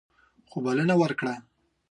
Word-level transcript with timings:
خو 0.49 0.57
بلنه 0.65 0.95
ورکړه. 1.01 1.33